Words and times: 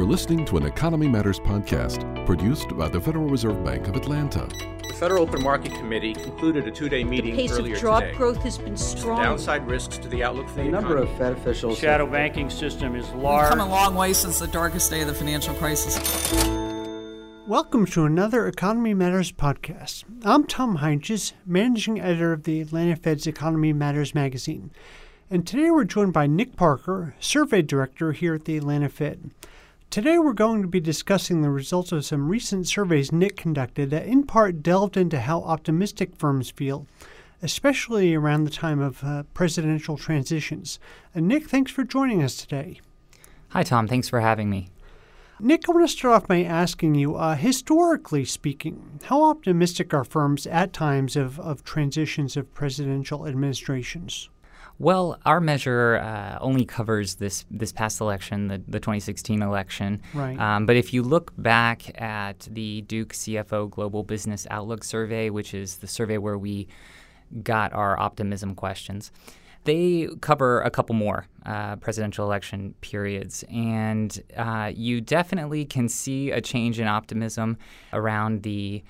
You're 0.00 0.08
listening 0.08 0.46
to 0.46 0.56
an 0.56 0.62
Economy 0.64 1.06
Matters 1.08 1.38
podcast 1.38 2.24
produced 2.24 2.74
by 2.74 2.88
the 2.88 2.98
Federal 2.98 3.26
Reserve 3.28 3.62
Bank 3.62 3.86
of 3.86 3.96
Atlanta. 3.96 4.48
The 4.88 4.94
Federal 4.94 5.24
Open 5.24 5.42
Market 5.42 5.74
Committee 5.74 6.14
concluded 6.14 6.66
a 6.66 6.70
two-day 6.70 7.04
meeting 7.04 7.36
the 7.36 7.42
pace 7.42 7.52
earlier 7.52 7.74
of 7.74 7.82
job 7.82 8.02
today. 8.04 8.14
growth 8.16 8.38
has 8.38 8.56
been 8.56 8.78
strong. 8.78 9.22
Downside 9.22 9.66
risks 9.66 9.98
to 9.98 10.08
the 10.08 10.24
outlook 10.24 10.48
for 10.48 10.54
the 10.54 10.60
A 10.62 10.70
number 10.70 10.96
economy. 10.96 11.12
of 11.12 11.18
Fed 11.18 11.32
officials. 11.34 11.78
shadow 11.78 12.06
banking 12.06 12.48
system 12.48 12.96
is 12.96 13.10
large. 13.10 13.50
We've 13.50 13.58
come 13.58 13.68
a 13.68 13.70
long 13.70 13.94
way 13.94 14.14
since 14.14 14.38
the 14.38 14.46
darkest 14.46 14.90
day 14.90 15.02
of 15.02 15.06
the 15.08 15.12
financial 15.12 15.52
crisis. 15.56 15.98
Welcome 17.46 17.84
to 17.88 18.06
another 18.06 18.46
Economy 18.48 18.94
Matters 18.94 19.32
podcast. 19.32 20.04
I'm 20.24 20.44
Tom 20.46 20.78
Heintjes, 20.78 21.34
managing 21.44 22.00
editor 22.00 22.32
of 22.32 22.44
the 22.44 22.62
Atlanta 22.62 22.96
Fed's 22.96 23.26
Economy 23.26 23.74
Matters 23.74 24.14
magazine. 24.14 24.70
And 25.28 25.46
today 25.46 25.70
we're 25.70 25.84
joined 25.84 26.14
by 26.14 26.26
Nick 26.26 26.56
Parker, 26.56 27.14
survey 27.20 27.60
director 27.60 28.12
here 28.12 28.32
at 28.36 28.46
the 28.46 28.56
Atlanta 28.56 28.88
Fed. 28.88 29.30
Today 29.90 30.20
we're 30.20 30.34
going 30.34 30.62
to 30.62 30.68
be 30.68 30.78
discussing 30.78 31.42
the 31.42 31.50
results 31.50 31.90
of 31.90 32.04
some 32.04 32.28
recent 32.28 32.68
surveys 32.68 33.10
Nick 33.10 33.36
conducted 33.36 33.90
that 33.90 34.06
in 34.06 34.22
part 34.22 34.62
delved 34.62 34.96
into 34.96 35.18
how 35.18 35.42
optimistic 35.42 36.14
firms 36.14 36.48
feel, 36.48 36.86
especially 37.42 38.14
around 38.14 38.44
the 38.44 38.50
time 38.50 38.78
of 38.78 39.02
uh, 39.02 39.24
presidential 39.34 39.96
transitions. 39.96 40.78
And 41.12 41.26
Nick, 41.26 41.50
thanks 41.50 41.72
for 41.72 41.82
joining 41.82 42.22
us 42.22 42.36
today. 42.36 42.80
Hi, 43.48 43.64
Tom. 43.64 43.88
Thanks 43.88 44.08
for 44.08 44.20
having 44.20 44.48
me. 44.48 44.70
Nick, 45.40 45.68
I 45.68 45.72
want 45.72 45.88
to 45.88 45.92
start 45.92 46.14
off 46.14 46.28
by 46.28 46.44
asking 46.44 46.94
you, 46.94 47.16
uh, 47.16 47.34
historically 47.34 48.24
speaking, 48.24 49.00
how 49.06 49.24
optimistic 49.24 49.92
are 49.92 50.04
firms 50.04 50.46
at 50.46 50.72
times 50.72 51.16
of, 51.16 51.40
of 51.40 51.64
transitions 51.64 52.36
of 52.36 52.54
presidential 52.54 53.26
administrations? 53.26 54.28
Well, 54.80 55.18
our 55.26 55.42
measure 55.42 55.98
uh, 55.98 56.38
only 56.40 56.64
covers 56.64 57.16
this 57.16 57.44
this 57.50 57.70
past 57.70 58.00
election, 58.00 58.48
the, 58.48 58.62
the 58.66 58.80
2016 58.80 59.42
election. 59.42 60.00
Right. 60.14 60.40
Um, 60.40 60.64
but 60.64 60.74
if 60.74 60.94
you 60.94 61.02
look 61.02 61.34
back 61.36 62.00
at 62.00 62.48
the 62.50 62.80
Duke 62.80 63.12
CFO 63.12 63.68
Global 63.68 64.04
Business 64.04 64.46
Outlook 64.50 64.82
Survey, 64.82 65.28
which 65.28 65.52
is 65.52 65.76
the 65.76 65.86
survey 65.86 66.16
where 66.16 66.38
we 66.38 66.66
got 67.42 67.74
our 67.74 68.00
optimism 68.00 68.54
questions, 68.54 69.12
they 69.64 70.08
cover 70.22 70.62
a 70.62 70.70
couple 70.70 70.94
more 70.94 71.26
uh, 71.44 71.76
presidential 71.76 72.24
election 72.24 72.74
periods. 72.80 73.44
And 73.52 74.18
uh, 74.34 74.72
you 74.74 75.02
definitely 75.02 75.66
can 75.66 75.90
see 75.90 76.30
a 76.30 76.40
change 76.40 76.80
in 76.80 76.86
optimism 76.86 77.58
around 77.92 78.44
the 78.44 78.82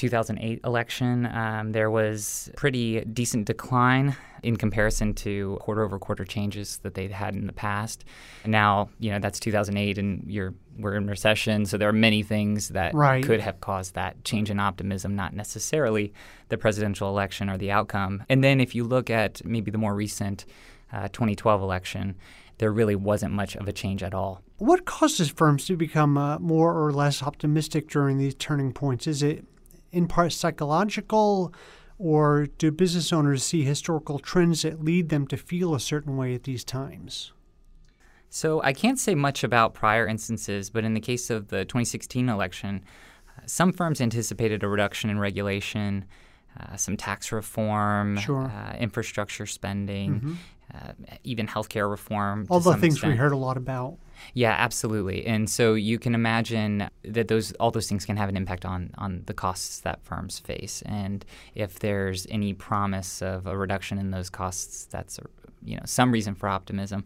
2008 0.00 0.60
election. 0.64 1.26
Um, 1.26 1.72
there 1.72 1.90
was 1.90 2.50
pretty 2.56 3.04
decent 3.04 3.44
decline 3.46 4.16
in 4.42 4.56
comparison 4.56 5.12
to 5.12 5.58
quarter 5.60 5.82
over 5.84 5.98
quarter 5.98 6.24
changes 6.24 6.78
that 6.78 6.94
they'd 6.94 7.10
had 7.10 7.34
in 7.34 7.46
the 7.46 7.52
past. 7.52 8.04
And 8.42 8.50
now, 8.50 8.88
you 8.98 9.10
know, 9.10 9.18
that's 9.18 9.38
2008 9.38 9.98
and 9.98 10.24
you're 10.26 10.54
we're 10.78 10.94
in 10.94 11.06
recession, 11.06 11.66
so 11.66 11.76
there 11.76 11.90
are 11.90 11.92
many 11.92 12.22
things 12.22 12.68
that 12.68 12.94
Right. 12.94 13.22
could 13.22 13.40
have 13.40 13.60
caused 13.60 13.94
that 13.96 14.24
change 14.24 14.50
in 14.50 14.58
optimism, 14.58 15.14
not 15.14 15.34
necessarily 15.34 16.14
the 16.48 16.56
presidential 16.56 17.10
election 17.10 17.50
or 17.50 17.58
the 17.58 17.70
outcome. 17.70 18.22
And 18.30 18.42
then 18.42 18.60
if 18.60 18.74
you 18.74 18.84
look 18.84 19.10
at 19.10 19.44
maybe 19.44 19.70
the 19.70 19.76
more 19.76 19.94
recent 19.94 20.46
uh, 20.90 21.08
2012 21.08 21.60
election, 21.60 22.16
there 22.56 22.72
really 22.72 22.96
wasn't 22.96 23.34
much 23.34 23.54
of 23.56 23.68
a 23.68 23.72
change 23.72 24.02
at 24.02 24.14
all. 24.14 24.40
What 24.56 24.86
causes 24.86 25.28
firms 25.28 25.66
to 25.66 25.76
become 25.76 26.16
uh, 26.16 26.38
more 26.38 26.72
or 26.82 26.90
less 26.92 27.22
optimistic 27.22 27.88
during 27.90 28.16
these 28.16 28.34
turning 28.34 28.72
points? 28.72 29.06
Is 29.06 29.22
it 29.22 29.44
in 29.92 30.06
part 30.06 30.32
psychological, 30.32 31.54
or 31.98 32.46
do 32.58 32.70
business 32.70 33.12
owners 33.12 33.42
see 33.42 33.62
historical 33.62 34.18
trends 34.18 34.62
that 34.62 34.82
lead 34.82 35.08
them 35.10 35.26
to 35.26 35.36
feel 35.36 35.74
a 35.74 35.80
certain 35.80 36.16
way 36.16 36.34
at 36.34 36.44
these 36.44 36.64
times? 36.64 37.32
So 38.30 38.62
I 38.62 38.72
can't 38.72 38.98
say 38.98 39.14
much 39.14 39.42
about 39.42 39.74
prior 39.74 40.06
instances, 40.06 40.70
but 40.70 40.84
in 40.84 40.94
the 40.94 41.00
case 41.00 41.30
of 41.30 41.48
the 41.48 41.64
2016 41.64 42.28
election, 42.28 42.84
uh, 43.28 43.42
some 43.44 43.72
firms 43.72 44.00
anticipated 44.00 44.62
a 44.62 44.68
reduction 44.68 45.10
in 45.10 45.18
regulation, 45.18 46.04
uh, 46.58 46.76
some 46.76 46.96
tax 46.96 47.32
reform, 47.32 48.16
Sure. 48.18 48.44
uh, 48.44 48.76
infrastructure 48.78 49.46
spending, 49.46 50.38
uh, 50.74 50.92
even 51.24 51.46
healthcare 51.46 51.90
reform. 51.90 52.46
All 52.48 52.60
the 52.60 52.76
things 52.76 53.02
we 53.02 53.14
heard 53.16 53.32
a 53.32 53.36
lot 53.36 53.56
about. 53.56 53.96
Yeah, 54.34 54.54
absolutely. 54.58 55.26
And 55.26 55.48
so 55.48 55.74
you 55.74 55.98
can 55.98 56.14
imagine 56.14 56.90
that 57.04 57.28
those 57.28 57.52
all 57.52 57.70
those 57.70 57.88
things 57.88 58.04
can 58.04 58.16
have 58.18 58.28
an 58.28 58.36
impact 58.36 58.64
on 58.66 58.90
on 58.98 59.22
the 59.26 59.32
costs 59.34 59.80
that 59.80 60.04
firms 60.04 60.38
face. 60.38 60.82
And 60.84 61.24
if 61.54 61.78
there's 61.78 62.26
any 62.30 62.52
promise 62.52 63.22
of 63.22 63.46
a 63.46 63.56
reduction 63.56 63.98
in 63.98 64.10
those 64.10 64.28
costs, 64.28 64.84
that's 64.84 65.18
a, 65.18 65.22
you 65.64 65.76
know 65.76 65.82
some 65.86 66.12
reason 66.12 66.34
for 66.34 66.48
optimism. 66.48 67.04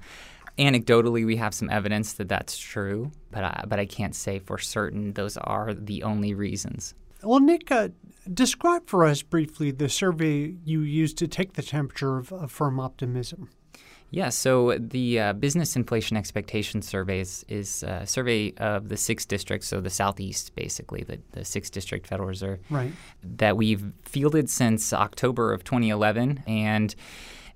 Anecdotally, 0.58 1.26
we 1.26 1.36
have 1.36 1.52
some 1.52 1.68
evidence 1.70 2.12
that 2.14 2.28
that's 2.28 2.56
true, 2.56 3.10
but 3.32 3.42
I, 3.44 3.64
but 3.66 3.78
I 3.80 3.86
can't 3.86 4.14
say 4.14 4.38
for 4.38 4.56
certain 4.58 5.12
those 5.14 5.36
are 5.36 5.74
the 5.74 6.02
only 6.04 6.32
reasons. 6.34 6.94
Well, 7.22 7.40
Nick, 7.40 7.72
uh, 7.72 7.88
describe 8.32 8.86
for 8.88 9.04
us 9.04 9.22
briefly 9.22 9.70
the 9.70 9.88
survey 9.88 10.54
you 10.64 10.80
used 10.80 11.18
to 11.18 11.28
take 11.28 11.54
the 11.54 11.62
temperature 11.62 12.18
of, 12.18 12.32
of 12.32 12.50
firm 12.50 12.80
optimism. 12.80 13.50
Yeah, 14.10 14.28
so 14.28 14.78
the 14.78 15.18
uh, 15.18 15.32
Business 15.32 15.74
Inflation 15.74 16.16
Expectation 16.16 16.82
Surveys 16.82 17.44
is 17.48 17.82
a 17.82 18.06
survey 18.06 18.52
of 18.58 18.88
the 18.88 18.96
six 18.96 19.26
districts, 19.26 19.66
so 19.66 19.80
the 19.80 19.90
Southeast, 19.90 20.54
basically, 20.54 21.02
the, 21.02 21.18
the 21.32 21.44
six 21.44 21.68
district 21.68 22.06
Federal 22.06 22.28
Reserve, 22.28 22.60
Right. 22.70 22.92
that 23.24 23.56
we've 23.56 23.92
fielded 24.04 24.48
since 24.48 24.92
October 24.92 25.52
of 25.52 25.64
2011. 25.64 26.44
And 26.46 26.94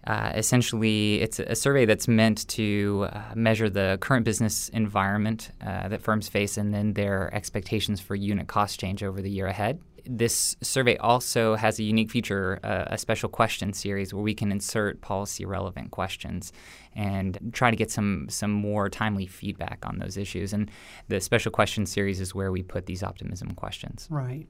uh, 0.04 0.32
essentially, 0.34 1.20
it's 1.20 1.38
a 1.38 1.54
survey 1.54 1.84
that's 1.84 2.08
meant 2.08 2.48
to 2.48 3.06
uh, 3.12 3.20
measure 3.36 3.70
the 3.70 3.98
current 4.00 4.24
business 4.24 4.68
environment 4.70 5.52
uh, 5.64 5.86
that 5.86 6.02
firms 6.02 6.28
face 6.28 6.56
and 6.56 6.74
then 6.74 6.94
their 6.94 7.32
expectations 7.32 8.00
for 8.00 8.16
unit 8.16 8.48
cost 8.48 8.80
change 8.80 9.04
over 9.04 9.22
the 9.22 9.30
year 9.30 9.46
ahead. 9.46 9.80
This 10.10 10.56
survey 10.62 10.96
also 10.96 11.54
has 11.56 11.78
a 11.78 11.82
unique 11.82 12.10
feature, 12.10 12.58
uh, 12.64 12.84
a 12.86 12.96
special 12.96 13.28
question 13.28 13.74
series 13.74 14.14
where 14.14 14.22
we 14.22 14.32
can 14.32 14.50
insert 14.50 15.02
policy 15.02 15.44
relevant 15.44 15.90
questions 15.90 16.50
and 16.96 17.38
try 17.52 17.70
to 17.70 17.76
get 17.76 17.90
some 17.90 18.26
some 18.30 18.50
more 18.50 18.88
timely 18.88 19.26
feedback 19.26 19.84
on 19.84 19.98
those 19.98 20.16
issues. 20.16 20.54
And 20.54 20.70
the 21.08 21.20
special 21.20 21.52
question 21.52 21.84
series 21.84 22.20
is 22.20 22.34
where 22.34 22.50
we 22.50 22.62
put 22.62 22.86
these 22.86 23.02
optimism 23.02 23.50
questions. 23.50 24.08
Right. 24.10 24.46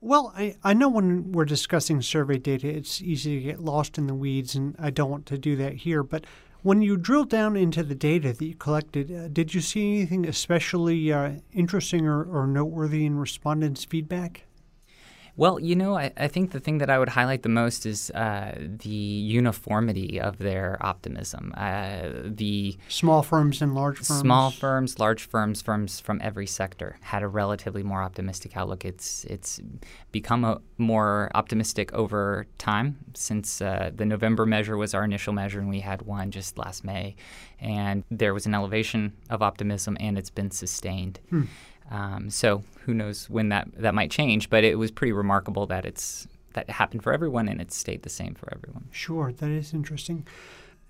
Well, 0.00 0.32
I, 0.34 0.56
I 0.64 0.72
know 0.72 0.88
when 0.88 1.32
we're 1.32 1.44
discussing 1.44 2.00
survey 2.00 2.38
data, 2.38 2.66
it's 2.68 3.02
easy 3.02 3.38
to 3.38 3.44
get 3.44 3.60
lost 3.60 3.98
in 3.98 4.06
the 4.06 4.14
weeds, 4.14 4.54
and 4.54 4.74
I 4.78 4.88
don't 4.88 5.10
want 5.10 5.26
to 5.26 5.36
do 5.36 5.56
that 5.56 5.74
here. 5.74 6.02
But 6.02 6.24
when 6.62 6.80
you 6.80 6.96
drill 6.96 7.24
down 7.24 7.54
into 7.54 7.82
the 7.82 7.94
data 7.94 8.32
that 8.32 8.44
you 8.44 8.54
collected, 8.54 9.12
uh, 9.14 9.28
did 9.28 9.52
you 9.52 9.60
see 9.60 9.96
anything 9.96 10.26
especially 10.26 11.12
uh, 11.12 11.32
interesting 11.52 12.06
or, 12.06 12.24
or 12.24 12.46
noteworthy 12.46 13.04
in 13.04 13.18
respondents' 13.18 13.84
feedback? 13.84 14.46
Well, 15.36 15.58
you 15.60 15.76
know, 15.76 15.96
I, 15.96 16.12
I 16.16 16.28
think 16.28 16.50
the 16.50 16.60
thing 16.60 16.78
that 16.78 16.90
I 16.90 16.98
would 16.98 17.08
highlight 17.10 17.42
the 17.42 17.48
most 17.48 17.86
is 17.86 18.10
uh, 18.10 18.54
the 18.58 18.88
uniformity 18.88 20.20
of 20.20 20.38
their 20.38 20.78
optimism. 20.80 21.52
Uh, 21.56 22.08
the 22.24 22.76
Small 22.88 23.22
firms 23.22 23.62
and 23.62 23.74
large 23.74 23.96
firms? 23.96 24.20
small 24.20 24.50
firms, 24.50 24.98
large 24.98 25.24
firms, 25.24 25.62
firms 25.62 26.00
from 26.00 26.20
every 26.22 26.46
sector 26.46 26.96
had 27.00 27.22
a 27.22 27.28
relatively 27.28 27.82
more 27.82 28.02
optimistic 28.02 28.56
outlook. 28.56 28.84
It's 28.84 29.24
it's 29.24 29.60
become 30.12 30.44
a 30.44 30.60
more 30.78 31.30
optimistic 31.34 31.92
over 31.92 32.46
time 32.58 32.98
since 33.14 33.60
uh, 33.62 33.90
the 33.94 34.04
November 34.06 34.46
measure 34.46 34.76
was 34.76 34.94
our 34.94 35.04
initial 35.04 35.32
measure, 35.32 35.60
and 35.60 35.68
we 35.68 35.80
had 35.80 36.02
one 36.02 36.30
just 36.30 36.58
last 36.58 36.84
May, 36.84 37.16
and 37.60 38.04
there 38.10 38.34
was 38.34 38.46
an 38.46 38.54
elevation 38.54 39.12
of 39.28 39.42
optimism, 39.42 39.96
and 40.00 40.18
it's 40.18 40.30
been 40.30 40.50
sustained. 40.50 41.20
Um, 41.90 42.30
so 42.30 42.62
who 42.84 42.94
knows 42.94 43.28
when 43.28 43.48
that 43.50 43.68
that 43.76 43.94
might 43.94 44.10
change? 44.10 44.50
But 44.50 44.64
it 44.64 44.78
was 44.78 44.90
pretty 44.90 45.12
remarkable 45.12 45.66
that 45.66 45.84
it's 45.84 46.26
that 46.54 46.68
it 46.68 46.72
happened 46.72 47.02
for 47.02 47.12
everyone, 47.12 47.48
and 47.48 47.60
it 47.60 47.72
stayed 47.72 48.02
the 48.02 48.10
same 48.10 48.34
for 48.34 48.52
everyone. 48.52 48.88
Sure, 48.90 49.32
that 49.32 49.50
is 49.50 49.72
interesting. 49.72 50.26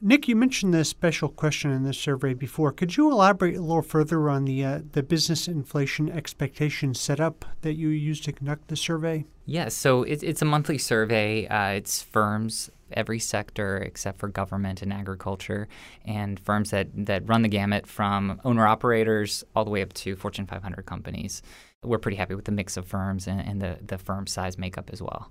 Nick, 0.02 0.28
you 0.28 0.34
mentioned 0.34 0.72
the 0.72 0.82
special 0.82 1.28
question 1.28 1.70
in 1.70 1.82
this 1.82 1.98
survey 1.98 2.32
before. 2.32 2.72
Could 2.72 2.96
you 2.96 3.10
elaborate 3.10 3.56
a 3.56 3.60
little 3.60 3.82
further 3.82 4.30
on 4.30 4.46
the 4.46 4.64
uh, 4.64 4.80
the 4.92 5.02
business 5.02 5.46
inflation 5.46 6.10
expectation 6.10 6.94
setup 6.94 7.44
that 7.60 7.74
you 7.74 7.88
used 7.88 8.24
to 8.24 8.32
conduct 8.32 8.68
the 8.68 8.76
survey? 8.76 9.26
Yeah, 9.44 9.68
so 9.68 10.02
it, 10.04 10.22
it's 10.22 10.40
a 10.40 10.46
monthly 10.46 10.78
survey. 10.78 11.46
Uh, 11.48 11.72
it's 11.72 12.02
firms, 12.02 12.70
every 12.92 13.18
sector 13.18 13.78
except 13.78 14.18
for 14.18 14.28
government 14.28 14.82
and 14.82 14.92
agriculture, 14.92 15.68
and 16.04 16.38
firms 16.40 16.70
that, 16.70 16.88
that 16.94 17.28
run 17.28 17.42
the 17.42 17.48
gamut 17.48 17.86
from 17.86 18.40
owner 18.44 18.66
operators 18.66 19.44
all 19.54 19.64
the 19.64 19.70
way 19.70 19.82
up 19.82 19.92
to 19.94 20.16
Fortune 20.16 20.46
500 20.46 20.86
companies. 20.86 21.42
We're 21.82 21.98
pretty 21.98 22.16
happy 22.16 22.34
with 22.34 22.44
the 22.44 22.52
mix 22.52 22.76
of 22.76 22.86
firms 22.86 23.26
and, 23.26 23.40
and 23.40 23.60
the, 23.60 23.78
the 23.84 23.98
firm 23.98 24.26
size 24.26 24.58
makeup 24.58 24.90
as 24.92 25.00
well. 25.00 25.30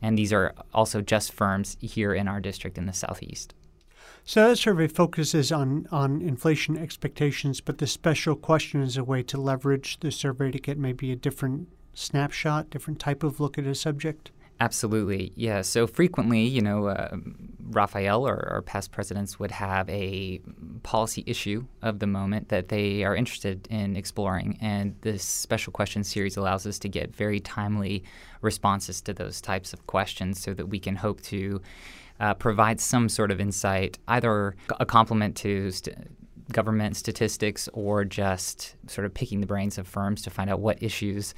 And 0.00 0.16
these 0.16 0.32
are 0.32 0.54
also 0.72 1.00
just 1.00 1.32
firms 1.32 1.76
here 1.80 2.14
in 2.14 2.28
our 2.28 2.40
district 2.40 2.78
in 2.78 2.86
the 2.86 2.92
Southeast. 2.92 3.54
So 4.24 4.48
that 4.48 4.56
survey 4.56 4.88
focuses 4.88 5.50
on, 5.50 5.86
on 5.90 6.20
inflation 6.20 6.76
expectations, 6.76 7.60
but 7.60 7.78
the 7.78 7.86
special 7.86 8.36
question 8.36 8.82
is 8.82 8.96
a 8.96 9.04
way 9.04 9.22
to 9.22 9.40
leverage 9.40 10.00
the 10.00 10.10
survey 10.10 10.50
to 10.50 10.58
get 10.58 10.76
maybe 10.76 11.10
a 11.10 11.16
different 11.16 11.68
snapshot, 11.94 12.70
different 12.70 13.00
type 13.00 13.22
of 13.22 13.40
look 13.40 13.58
at 13.58 13.66
a 13.66 13.74
subject. 13.74 14.30
Absolutely, 14.60 15.32
yeah. 15.36 15.62
So 15.62 15.86
frequently, 15.86 16.42
you 16.42 16.60
know, 16.60 16.86
uh, 16.86 17.16
Raphael 17.70 18.26
or, 18.26 18.48
or, 18.50 18.62
past 18.62 18.90
presidents 18.90 19.38
would 19.38 19.52
have 19.52 19.88
a 19.88 20.40
policy 20.82 21.22
issue 21.26 21.66
of 21.82 22.00
the 22.00 22.08
moment 22.08 22.48
that 22.48 22.68
they 22.68 23.04
are 23.04 23.14
interested 23.14 23.68
in 23.70 23.94
exploring, 23.94 24.58
and 24.60 24.96
this 25.02 25.22
special 25.22 25.72
question 25.72 26.02
series 26.02 26.36
allows 26.36 26.66
us 26.66 26.78
to 26.80 26.88
get 26.88 27.14
very 27.14 27.38
timely 27.38 28.02
responses 28.40 29.00
to 29.02 29.14
those 29.14 29.40
types 29.40 29.72
of 29.72 29.86
questions, 29.86 30.40
so 30.40 30.54
that 30.54 30.66
we 30.66 30.80
can 30.80 30.96
hope 30.96 31.20
to 31.22 31.60
uh, 32.18 32.34
provide 32.34 32.80
some 32.80 33.08
sort 33.08 33.30
of 33.30 33.40
insight, 33.40 33.98
either 34.08 34.56
a 34.80 34.86
complement 34.86 35.36
to. 35.36 35.70
St- 35.70 35.96
government 36.50 36.96
statistics 36.96 37.68
or 37.74 38.06
just 38.06 38.74
sort 38.86 39.04
of 39.04 39.12
picking 39.12 39.42
the 39.42 39.46
brains 39.46 39.76
of 39.76 39.86
firms 39.86 40.22
to 40.22 40.30
find 40.30 40.48
out 40.48 40.60
what 40.60 40.82
issues 40.82 41.34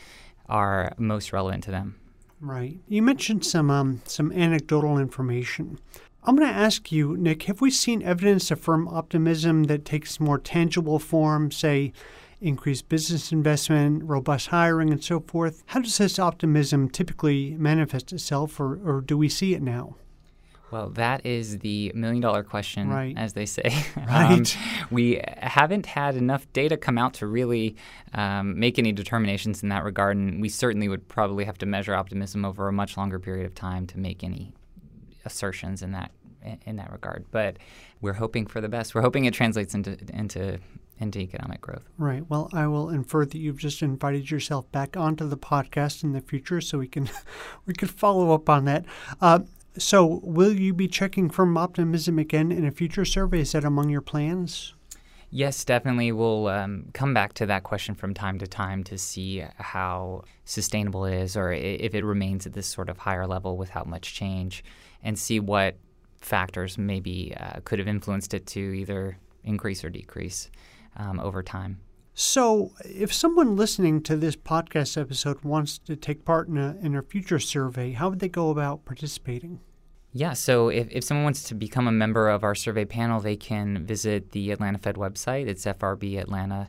are 0.49 0.95
most 0.99 1.33
relevant 1.33 1.65
to 1.65 1.73
them. 1.73 2.00
Right. 2.41 2.79
You 2.89 3.03
mentioned 3.03 3.45
some 3.45 3.71
um, 3.71 4.03
some 4.07 4.33
anecdotal 4.33 4.99
information. 4.99 5.79
I'm 6.25 6.37
going 6.37 6.49
to 6.49 6.55
ask 6.55 6.93
you, 6.93 7.17
Nick, 7.17 7.45
have 7.45 7.61
we 7.61 7.71
seen 7.71 8.03
evidence 8.03 8.51
of 8.51 8.61
firm 8.61 8.87
optimism 8.89 9.65
that 9.65 9.87
takes 9.87 10.21
more 10.21 10.39
tangible 10.39 10.99
form, 10.99 11.51
say 11.51 11.93
increased 12.43 12.89
business 12.89 13.33
investment, 13.33 14.05
robust 14.05 14.49
hiring, 14.49 14.91
and 14.91 15.03
so 15.03 15.21
forth? 15.21 15.63
How 15.67 15.81
does 15.81 15.97
this 15.99 16.19
optimism 16.19 16.91
typically 16.91 17.57
manifest 17.59 18.13
itself, 18.13 18.61
or, 18.61 18.79
or 18.85 19.01
do 19.01 19.17
we 19.17 19.29
see 19.29 19.55
it 19.55 19.63
now? 19.63 19.97
Well, 20.71 20.91
that 20.91 21.27
is 21.27 21.59
the 21.59 21.93
million 21.95 22.21
dollar 22.21 22.43
question, 22.43 22.89
right. 22.89 23.17
as 23.17 23.33
they 23.33 23.47
say. 23.47 23.71
Right. 23.97 24.57
um, 24.57 24.87
we 24.91 25.21
haven't 25.39 25.87
had 25.87 26.17
enough 26.17 26.51
data 26.53 26.77
come 26.77 26.99
out 26.99 27.15
to 27.15 27.27
really 27.27 27.77
um, 28.15 28.59
make 28.59 28.79
any 28.79 28.93
determinations 28.93 29.63
in 29.63 29.69
that 29.69 29.85
regard, 29.85 30.17
and 30.17 30.41
we 30.41 30.49
certainly 30.49 30.89
would 30.89 31.07
probably 31.09 31.45
have 31.45 31.59
to 31.59 31.67
measure 31.67 31.95
optimism 31.95 32.45
over 32.45 32.67
a 32.67 32.73
much 32.73 32.97
longer 32.97 33.19
period 33.19 33.47
of 33.47 33.55
time 33.55 33.87
to 33.89 33.99
make 33.99 34.25
any 34.25 34.53
assertions 35.25 35.83
in 35.83 35.93
that 35.93 36.13
in 36.67 36.77
that 36.77 36.91
regard. 36.91 37.27
But 37.31 37.59
we're 38.01 38.15
hoping 38.15 38.47
for 38.47 38.61
the 38.61 38.69
best. 38.69 38.95
We're 38.95 39.03
hoping 39.03 39.27
it 39.27 39.35
translates 39.35 39.75
into 39.75 39.97
into 40.13 40.59
into 40.99 41.19
economic 41.19 41.61
growth. 41.61 41.89
Right. 41.99 42.29
Well, 42.29 42.51
I 42.53 42.67
will 42.67 42.91
infer 42.91 43.25
that 43.25 43.39
you've 43.39 43.59
just 43.59 43.83
invited 43.83 44.31
yourself 44.31 44.71
back 44.71 44.97
onto 44.97 45.27
the 45.27 45.39
podcast 45.39 46.05
in 46.05 46.13
the 46.13 46.21
future, 46.21 46.61
so 46.61 46.79
we 46.79 46.89
can 46.89 47.09
we 47.67 47.75
can 47.75 47.89
follow 47.89 48.33
up 48.35 48.49
on 48.49 48.65
that. 48.67 48.85
Uh, 49.21 49.41
so, 49.81 50.21
will 50.23 50.53
you 50.53 50.75
be 50.75 50.89
checking 50.89 51.31
firm 51.31 51.57
optimism 51.57 52.19
again 52.19 52.53
in 52.53 52.65
a 52.65 52.71
future 52.71 53.05
survey? 53.05 53.41
Is 53.41 53.53
that 53.53 53.65
among 53.65 53.89
your 53.89 54.01
plans? 54.01 54.75
Yes, 55.31 55.65
definitely. 55.65 56.11
We'll 56.11 56.49
um, 56.49 56.87
come 56.93 57.15
back 57.15 57.35
to 57.35 57.47
that 57.47 57.63
question 57.63 57.95
from 57.95 58.15
time 58.15 58.39
to 58.41 58.49
time 58.49 58.83
to 58.85 58.99
see 58.99 59.45
how 59.59 60.25
sustainable 60.45 61.05
it 61.05 61.15
is 61.15 61.37
or 61.37 61.53
if 61.53 61.95
it 61.95 62.05
remains 62.05 62.47
at 62.47 62.53
this 62.53 62.67
sort 62.67 62.89
of 62.89 62.99
higher 62.99 63.27
level 63.27 63.57
without 63.57 63.87
much 63.87 64.13
change 64.13 64.65
and 65.05 65.17
see 65.17 65.39
what 65.39 65.77
factors 66.21 66.77
maybe 66.77 67.33
uh, 67.39 67.61
could 67.65 67.79
have 67.79 67.87
influenced 67.87 68.35
it 68.35 68.47
to 68.47 68.61
either 68.61 69.19
increase 69.45 69.85
or 69.85 69.91
decrease 69.91 70.51
um, 70.97 71.21
over 71.21 71.43
time. 71.43 71.81
So, 72.13 72.73
if 72.85 73.15
someone 73.15 73.57
listening 73.57 74.03
to 74.03 74.17
this 74.17 74.37
podcast 74.37 75.01
episode 75.01 75.43
wants 75.43 75.79
to 75.79 75.95
take 75.95 76.25
part 76.25 76.49
in 76.49 76.59
a, 76.59 76.77
in 76.83 76.97
a 76.97 77.03
future 77.03 77.39
survey, 77.39 77.93
how 77.93 78.11
would 78.11 78.19
they 78.19 78.29
go 78.29 78.51
about 78.51 78.85
participating? 78.85 79.61
Yeah, 80.13 80.33
so 80.33 80.69
if, 80.69 80.89
if 80.91 81.05
someone 81.05 81.25
wants 81.25 81.45
to 81.45 81.55
become 81.55 81.87
a 81.87 81.93
member 81.93 82.29
of 82.29 82.43
our 82.43 82.55
survey 82.55 82.85
panel, 82.85 83.21
they 83.21 83.37
can 83.37 83.87
visit 83.87 84.33
the 84.33 84.51
Atlanta 84.51 84.79
Fed 84.79 84.97
website. 84.97 85.47
It's 85.47 85.65
frbatlanta.org. 85.65 86.69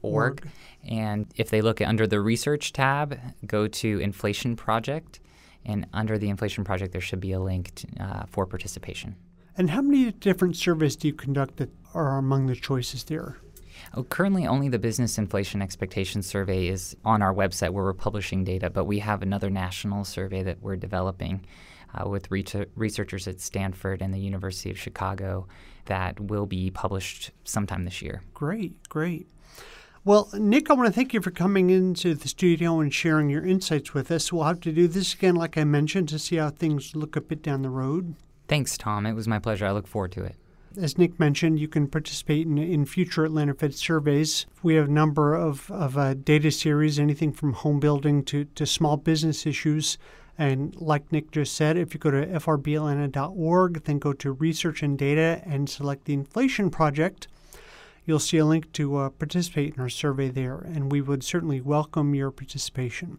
Org. 0.00 0.48
And 0.88 1.26
if 1.36 1.50
they 1.50 1.60
look 1.60 1.80
under 1.80 2.06
the 2.06 2.20
research 2.20 2.72
tab, 2.72 3.18
go 3.46 3.66
to 3.66 3.98
Inflation 3.98 4.54
Project. 4.54 5.20
And 5.64 5.86
under 5.92 6.18
the 6.18 6.28
Inflation 6.28 6.64
Project, 6.64 6.92
there 6.92 7.00
should 7.00 7.20
be 7.20 7.32
a 7.32 7.40
link 7.40 7.74
to, 7.74 7.86
uh, 8.00 8.22
for 8.28 8.46
participation. 8.46 9.16
And 9.56 9.70
how 9.70 9.82
many 9.82 10.12
different 10.12 10.56
surveys 10.56 10.94
do 10.94 11.08
you 11.08 11.14
conduct 11.14 11.56
that 11.56 11.70
are 11.94 12.16
among 12.16 12.46
the 12.46 12.54
choices 12.54 13.04
there? 13.04 13.38
Oh, 13.94 14.04
currently, 14.04 14.46
only 14.46 14.68
the 14.68 14.78
Business 14.78 15.18
Inflation 15.18 15.60
Expectations 15.60 16.26
Survey 16.26 16.68
is 16.68 16.96
on 17.04 17.22
our 17.22 17.34
website 17.34 17.70
where 17.70 17.84
we're 17.84 17.92
publishing 17.92 18.44
data, 18.44 18.70
but 18.70 18.84
we 18.84 19.00
have 19.00 19.22
another 19.22 19.50
national 19.50 20.04
survey 20.04 20.42
that 20.42 20.62
we're 20.62 20.76
developing 20.76 21.44
uh, 21.94 22.08
with 22.08 22.30
re- 22.30 22.44
researchers 22.76 23.28
at 23.28 23.40
Stanford 23.40 24.02
and 24.02 24.12
the 24.12 24.18
University 24.18 24.70
of 24.70 24.78
Chicago 24.78 25.46
that 25.86 26.18
will 26.20 26.46
be 26.46 26.70
published 26.70 27.30
sometime 27.44 27.84
this 27.84 28.02
year. 28.02 28.22
Great, 28.34 28.88
great. 28.88 29.26
Well, 30.04 30.30
Nick, 30.32 30.70
I 30.70 30.74
want 30.74 30.86
to 30.86 30.92
thank 30.92 31.12
you 31.12 31.20
for 31.20 31.30
coming 31.30 31.70
into 31.70 32.14
the 32.14 32.28
studio 32.28 32.80
and 32.80 32.94
sharing 32.94 33.28
your 33.28 33.44
insights 33.44 33.92
with 33.92 34.10
us. 34.10 34.32
We'll 34.32 34.44
have 34.44 34.60
to 34.60 34.72
do 34.72 34.88
this 34.88 35.12
again, 35.12 35.34
like 35.34 35.58
I 35.58 35.64
mentioned, 35.64 36.08
to 36.10 36.18
see 36.18 36.36
how 36.36 36.50
things 36.50 36.94
look 36.94 37.16
a 37.16 37.20
bit 37.20 37.42
down 37.42 37.62
the 37.62 37.68
road. 37.68 38.14
Thanks, 38.46 38.78
Tom. 38.78 39.04
It 39.04 39.12
was 39.12 39.28
my 39.28 39.38
pleasure. 39.38 39.66
I 39.66 39.72
look 39.72 39.86
forward 39.86 40.12
to 40.12 40.24
it. 40.24 40.36
As 40.80 40.96
Nick 40.96 41.18
mentioned, 41.18 41.58
you 41.58 41.68
can 41.68 41.88
participate 41.88 42.46
in, 42.46 42.56
in 42.56 42.86
future 42.86 43.24
Atlanta 43.24 43.52
Fed 43.52 43.74
surveys. 43.74 44.46
We 44.62 44.76
have 44.76 44.88
a 44.88 44.92
number 44.92 45.34
of, 45.34 45.70
of 45.70 45.98
uh, 45.98 46.14
data 46.14 46.50
series, 46.52 46.98
anything 46.98 47.32
from 47.32 47.52
home 47.52 47.80
building 47.80 48.22
to, 48.26 48.44
to 48.44 48.64
small 48.64 48.96
business 48.96 49.46
issues. 49.46 49.98
And 50.38 50.80
like 50.80 51.10
Nick 51.10 51.32
just 51.32 51.54
said, 51.54 51.76
if 51.76 51.92
you 51.92 52.00
go 52.00 52.12
to 52.12 52.24
frbatlanta.org, 52.24 53.84
then 53.84 53.98
go 53.98 54.12
to 54.12 54.32
Research 54.32 54.84
and 54.84 54.96
Data 54.96 55.42
and 55.44 55.68
select 55.68 56.04
the 56.04 56.14
Inflation 56.14 56.70
Project, 56.70 57.26
you'll 58.06 58.20
see 58.20 58.38
a 58.38 58.46
link 58.46 58.72
to 58.72 58.96
uh, 58.96 59.08
participate 59.10 59.74
in 59.74 59.80
our 59.80 59.88
survey 59.88 60.28
there. 60.28 60.58
And 60.58 60.92
we 60.92 61.00
would 61.00 61.24
certainly 61.24 61.60
welcome 61.60 62.14
your 62.14 62.30
participation. 62.30 63.18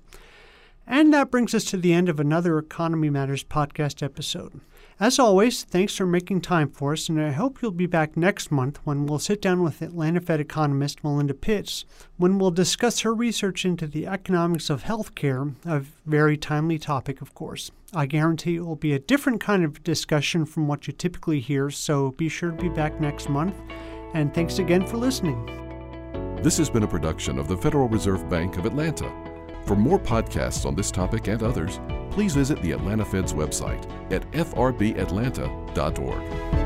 And 0.87 1.13
that 1.13 1.29
brings 1.29 1.53
us 1.53 1.65
to 1.65 1.77
the 1.77 1.93
end 1.93 2.07
of 2.07 2.19
another 2.19 2.57
Economy 2.57 3.09
Matters 3.09 3.43
podcast 3.43 4.01
episode. 4.01 4.61
As 5.01 5.17
always, 5.17 5.63
thanks 5.63 5.95
for 5.95 6.05
making 6.05 6.41
time 6.41 6.69
for 6.71 6.91
us, 6.91 7.07
and 7.07 7.21
I 7.21 7.31
hope 7.31 7.61
you'll 7.61 7.71
be 7.71 7.85
back 7.85 8.17
next 8.17 8.51
month 8.51 8.81
when 8.83 9.05
we'll 9.05 9.17
sit 9.17 9.41
down 9.41 9.63
with 9.63 9.81
Atlanta 9.81 10.19
Fed 10.19 10.41
economist 10.41 11.05
Melinda 11.05 11.33
Pitts 11.33 11.85
when 12.17 12.37
we'll 12.37 12.51
discuss 12.51 12.99
her 12.99 13.13
research 13.13 13.63
into 13.63 13.87
the 13.87 14.05
economics 14.05 14.69
of 14.69 14.83
healthcare, 14.83 15.55
a 15.65 15.85
very 16.05 16.35
timely 16.35 16.77
topic, 16.77 17.21
of 17.21 17.33
course. 17.33 17.71
I 17.93 18.07
guarantee 18.07 18.57
it 18.57 18.65
will 18.65 18.75
be 18.75 18.91
a 18.91 18.99
different 18.99 19.39
kind 19.39 19.63
of 19.63 19.81
discussion 19.85 20.45
from 20.45 20.67
what 20.67 20.85
you 20.85 20.91
typically 20.91 21.39
hear, 21.39 21.69
so 21.69 22.11
be 22.11 22.27
sure 22.27 22.51
to 22.51 22.61
be 22.61 22.67
back 22.67 22.99
next 22.99 23.29
month. 23.29 23.55
And 24.13 24.33
thanks 24.33 24.59
again 24.59 24.85
for 24.85 24.97
listening. 24.97 25.45
This 26.43 26.57
has 26.57 26.69
been 26.69 26.83
a 26.83 26.87
production 26.87 27.39
of 27.39 27.47
the 27.47 27.55
Federal 27.55 27.87
Reserve 27.87 28.29
Bank 28.29 28.57
of 28.57 28.65
Atlanta. 28.65 29.09
For 29.63 29.77
more 29.77 29.97
podcasts 29.97 30.65
on 30.65 30.75
this 30.75 30.91
topic 30.91 31.27
and 31.27 31.41
others, 31.41 31.79
please 32.11 32.35
visit 32.35 32.61
the 32.61 32.71
Atlanta 32.71 33.05
Fed's 33.05 33.33
website 33.33 33.89
at 34.11 34.29
frbatlanta.org. 34.31 36.58